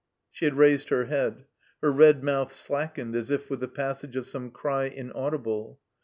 [0.31, 1.45] She had raised her head.
[1.83, 5.79] Her red mouth slackened as if with the passage of some cry inaudible.